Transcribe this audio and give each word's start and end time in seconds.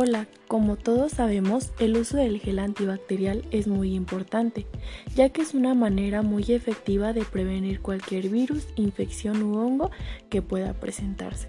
Hola, 0.00 0.28
como 0.46 0.76
todos 0.76 1.10
sabemos, 1.10 1.72
el 1.80 1.96
uso 1.96 2.18
del 2.18 2.38
gel 2.38 2.60
antibacterial 2.60 3.44
es 3.50 3.66
muy 3.66 3.96
importante, 3.96 4.64
ya 5.16 5.30
que 5.30 5.42
es 5.42 5.54
una 5.54 5.74
manera 5.74 6.22
muy 6.22 6.44
efectiva 6.50 7.12
de 7.12 7.24
prevenir 7.24 7.80
cualquier 7.80 8.28
virus, 8.28 8.68
infección 8.76 9.42
u 9.42 9.58
hongo 9.58 9.90
que 10.28 10.40
pueda 10.40 10.72
presentarse. 10.72 11.48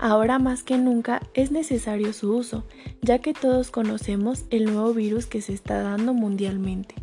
Ahora 0.00 0.40
más 0.40 0.64
que 0.64 0.78
nunca 0.78 1.22
es 1.34 1.52
necesario 1.52 2.12
su 2.12 2.34
uso, 2.34 2.66
ya 3.02 3.20
que 3.20 3.32
todos 3.32 3.70
conocemos 3.70 4.46
el 4.50 4.64
nuevo 4.64 4.92
virus 4.92 5.26
que 5.26 5.40
se 5.40 5.52
está 5.52 5.80
dando 5.80 6.12
mundialmente. 6.12 6.96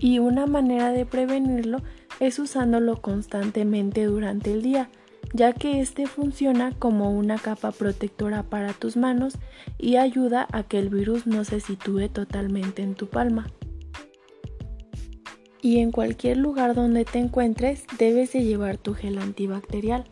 Y 0.00 0.18
una 0.18 0.44
manera 0.46 0.92
de 0.92 1.06
prevenirlo 1.06 1.78
es 2.20 2.38
usándolo 2.38 3.00
constantemente 3.00 4.04
durante 4.04 4.52
el 4.52 4.60
día, 4.60 4.90
ya 5.34 5.52
que 5.52 5.80
este 5.80 6.06
funciona 6.06 6.72
como 6.78 7.10
una 7.10 7.38
capa 7.38 7.72
protectora 7.72 8.42
para 8.42 8.72
tus 8.72 8.96
manos 8.96 9.34
y 9.78 9.96
ayuda 9.96 10.46
a 10.52 10.62
que 10.62 10.78
el 10.78 10.88
virus 10.88 11.26
no 11.26 11.44
se 11.44 11.60
sitúe 11.60 12.08
totalmente 12.08 12.82
en 12.82 12.94
tu 12.94 13.08
palma. 13.08 13.46
Y 15.60 15.78
en 15.78 15.90
cualquier 15.90 16.36
lugar 16.36 16.74
donde 16.74 17.04
te 17.04 17.18
encuentres 17.18 17.84
debes 17.98 18.32
de 18.32 18.44
llevar 18.44 18.78
tu 18.78 18.94
gel 18.94 19.18
antibacterial, 19.18 20.04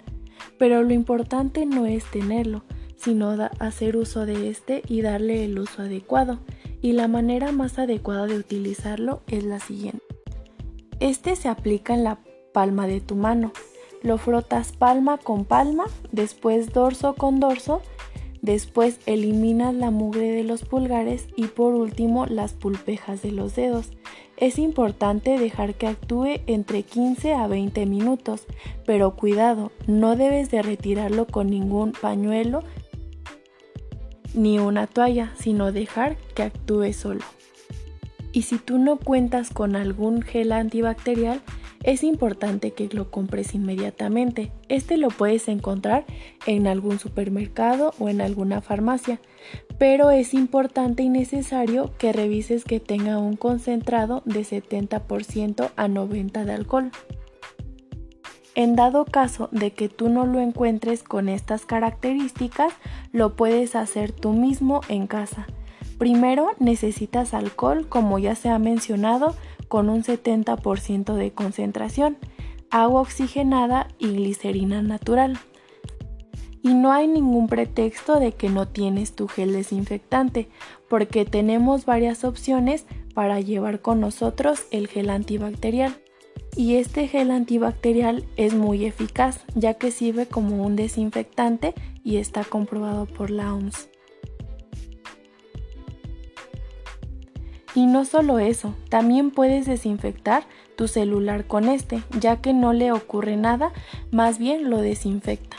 pero 0.59 0.83
lo 0.83 0.93
importante 0.93 1.67
no 1.67 1.87
es 1.87 2.05
tenerlo, 2.11 2.65
sino 2.97 3.31
hacer 3.61 3.97
uso 3.97 4.27
de 4.27 4.51
este 4.51 4.83
y 4.89 5.03
darle 5.03 5.45
el 5.45 5.59
uso 5.59 5.83
adecuado. 5.83 6.41
Y 6.83 6.93
la 6.93 7.09
manera 7.09 7.53
más 7.53 7.79
adecuada 7.79 8.27
de 8.27 8.37
utilizarlo 8.37 9.23
es 9.29 9.45
la 9.45 9.61
siguiente. 9.61 10.03
Este 11.01 11.37
se 11.37 11.49
aplica 11.49 11.95
en 11.95 12.05
la 12.05 12.19
palma 12.53 12.87
de 12.87 13.01
tu 13.01 13.17
mano 13.17 13.53
lo 14.03 14.19
frotas 14.19 14.73
palma 14.73 15.19
con 15.19 15.45
palma, 15.45 15.85
después 16.13 16.73
dorso 16.73 17.15
con 17.15 17.41
dorso, 17.41 17.83
después 18.43 19.01
eliminas 19.07 19.75
la 19.75 19.91
mugre 19.91 20.31
de 20.31 20.45
los 20.45 20.63
pulgares 20.63 21.27
y 21.37 21.47
por 21.47 21.75
último 21.75 22.27
las 22.27 22.53
pulpejas 22.53 23.23
de 23.23 23.33
los 23.33 23.57
dedos. 23.57 23.91
Es 24.37 24.59
importante 24.59 25.39
dejar 25.39 25.75
que 25.75 25.87
actúe 25.87 26.41
entre 26.47 26.83
15 26.83 27.35
a 27.35 27.47
20 27.47 27.87
minutos, 27.87 28.47
pero 28.85 29.17
cuidado, 29.17 29.73
no 29.87 30.15
debes 30.15 30.51
de 30.51 30.63
retirarlo 30.63 31.27
con 31.27 31.49
ningún 31.49 31.93
pañuelo 31.93 32.63
ni 34.35 34.59
una 34.59 34.87
toalla, 34.87 35.33
sino 35.39 35.73
dejar 35.73 36.17
que 36.35 36.43
actúe 36.43 36.93
solo. 36.93 37.25
Y 38.33 38.43
si 38.43 38.59
tú 38.59 38.77
no 38.77 38.99
cuentas 38.99 39.49
con 39.49 39.75
algún 39.75 40.21
gel 40.21 40.53
antibacterial, 40.53 41.41
es 41.87 42.03
importante 42.03 42.73
que 42.73 42.89
lo 42.89 43.11
compres 43.13 43.55
inmediatamente. 43.55 44.53
Este 44.69 44.97
lo 44.97 45.09
puedes 45.09 45.47
encontrar 45.47 46.05
en 46.45 46.67
algún 46.67 46.99
supermercado 46.99 47.95
o 48.01 48.09
en 48.09 48.21
alguna 48.21 48.61
farmacia, 48.61 49.21
pero 49.79 50.11
es 50.11 50.35
importante 50.35 51.05
y 51.05 51.09
necesario 51.09 51.93
que 51.97 52.13
revises 52.13 52.65
que 52.65 52.81
tenga 52.81 53.19
un 53.19 53.37
concentrado 53.37 54.23
de 54.25 54.41
70% 54.41 55.71
a 55.77 55.87
90% 55.87 56.45
de 56.45 56.53
alcohol. 56.53 56.91
En 58.57 58.75
dado 58.75 59.05
caso 59.05 59.49
de 59.53 59.71
que 59.71 59.89
tú 59.89 60.09
no 60.09 60.27
lo 60.27 60.41
encuentres 60.41 61.05
con 61.05 61.29
estas 61.29 61.67
características, 61.67 62.73
lo 63.13 63.37
puedes 63.37 63.77
hacer 63.77 64.11
tú 64.11 64.33
mismo 64.33 64.81
en 64.89 65.07
casa. 65.07 65.47
Primero 65.99 66.51
necesitas 66.59 67.33
alcohol, 67.33 67.87
como 67.89 68.19
ya 68.19 68.35
se 68.35 68.49
ha 68.49 68.59
mencionado, 68.59 69.37
con 69.69 69.89
un 69.89 70.03
70% 70.03 71.15
de 71.15 71.33
concentración, 71.33 72.17
agua 72.71 73.01
oxigenada 73.01 73.89
y 73.99 74.09
glicerina 74.09 74.83
natural. 74.83 75.39
Y 76.63 76.75
no 76.75 76.93
hay 76.93 77.07
ningún 77.07 77.47
pretexto 77.47 78.19
de 78.19 78.33
que 78.33 78.49
no 78.49 78.67
tienes 78.67 79.15
tu 79.15 79.29
gel 79.29 79.53
desinfectante, 79.53 80.49
porque 80.89 81.25
tenemos 81.25 81.85
varias 81.87 82.25
opciones 82.25 82.87
para 83.15 83.41
llevar 83.41 83.81
con 83.81 84.01
nosotros 84.01 84.67
el 84.71 84.89
gel 84.89 85.11
antibacterial. 85.11 85.97
Y 86.57 86.77
este 86.77 87.07
gel 87.07 87.31
antibacterial 87.31 88.25
es 88.37 88.55
muy 88.55 88.85
eficaz, 88.85 89.45
ya 89.55 89.75
que 89.75 89.91
sirve 89.91 90.27
como 90.27 90.65
un 90.65 90.75
desinfectante 90.75 91.75
y 92.03 92.17
está 92.17 92.45
comprobado 92.45 93.07
por 93.07 93.31
la 93.31 93.55
OMS. 93.55 93.89
Y 97.77 97.85
no 97.85 98.07
solo 98.07 98.39
eso, 98.39 98.75
también 98.89 99.31
puedes 99.31 99.67
desinfectar 99.67 100.45
tu 100.77 100.89
celular 100.89 101.47
con 101.47 101.69
este, 101.69 102.03
ya 102.19 102.41
que 102.41 102.55
no 102.55 102.73
le 102.73 102.91
ocurre 102.91 103.37
nada, 103.37 103.71
más 104.11 104.39
bien 104.39 104.71
lo 104.71 104.79
desinfecta. 104.79 105.59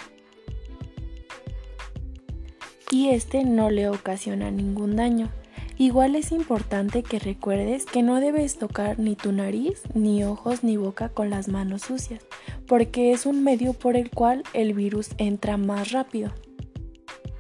Y 2.89 3.09
este 3.09 3.44
no 3.44 3.69
le 3.69 3.88
ocasiona 3.88 4.50
ningún 4.50 4.95
daño. 4.95 5.29
Igual 5.77 6.16
es 6.16 6.31
importante 6.31 7.03
que 7.03 7.19
recuerdes 7.19 7.85
que 7.85 8.01
no 8.01 8.19
debes 8.19 8.57
tocar 8.57 8.97
ni 8.97 9.16
tu 9.16 9.31
nariz, 9.31 9.83
ni 9.94 10.23
ojos, 10.23 10.63
ni 10.63 10.75
boca 10.75 11.09
con 11.09 11.29
las 11.29 11.50
manos 11.50 11.83
sucias, 11.83 12.25
porque 12.66 13.11
es 13.11 13.27
un 13.27 13.44
medio 13.44 13.73
por 13.73 13.95
el 13.95 14.09
cual 14.09 14.41
el 14.53 14.73
virus 14.73 15.09
entra 15.19 15.57
más 15.57 15.91
rápido. 15.91 16.31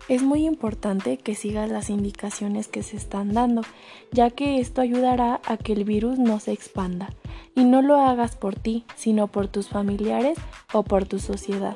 Es 0.07 0.23
muy 0.23 0.45
importante 0.45 1.17
que 1.17 1.35
sigas 1.35 1.69
las 1.69 1.89
indicaciones 1.89 2.69
que 2.69 2.81
se 2.81 2.95
están 2.95 3.33
dando, 3.33 3.63
ya 4.13 4.29
que 4.29 4.61
esto 4.61 4.79
ayudará 4.79 5.41
a 5.45 5.57
que 5.57 5.73
el 5.73 5.83
virus 5.83 6.17
no 6.17 6.39
se 6.39 6.53
expanda. 6.53 7.09
Y 7.55 7.65
no 7.65 7.81
lo 7.81 7.99
hagas 7.99 8.37
por 8.37 8.55
ti, 8.55 8.85
sino 8.95 9.27
por 9.27 9.49
tus 9.49 9.67
familiares 9.67 10.37
o 10.71 10.83
por 10.83 11.05
tu 11.05 11.19
sociedad. 11.19 11.75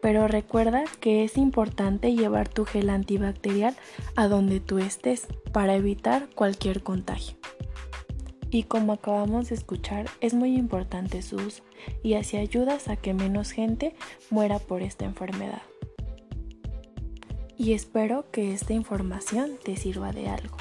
Pero 0.00 0.28
recuerda 0.28 0.84
que 1.00 1.24
es 1.24 1.36
importante 1.36 2.14
llevar 2.14 2.48
tu 2.48 2.64
gel 2.64 2.90
antibacterial 2.90 3.74
a 4.14 4.28
donde 4.28 4.60
tú 4.60 4.78
estés 4.78 5.26
para 5.52 5.74
evitar 5.74 6.28
cualquier 6.36 6.84
contagio. 6.84 7.36
Y 8.52 8.62
como 8.62 8.92
acabamos 8.92 9.48
de 9.48 9.56
escuchar, 9.56 10.06
es 10.20 10.32
muy 10.32 10.54
importante 10.56 11.22
su 11.22 11.36
uso 11.36 11.64
y 12.04 12.14
así 12.14 12.36
ayudas 12.36 12.86
a 12.86 12.96
que 12.96 13.14
menos 13.14 13.50
gente 13.50 13.96
muera 14.30 14.60
por 14.60 14.82
esta 14.82 15.04
enfermedad 15.04 15.62
y 17.58 17.72
espero 17.72 18.24
que 18.30 18.54
esta 18.54 18.72
información 18.72 19.58
te 19.62 19.76
sirva 19.76 20.12
de 20.12 20.28
algo. 20.28 20.56